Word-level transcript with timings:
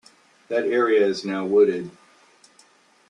That 0.47 0.65
area 0.65 1.05
is 1.05 1.23
now 1.23 1.45
wooded. 1.45 1.91